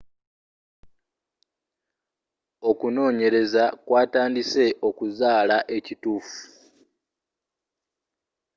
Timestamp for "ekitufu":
5.77-6.37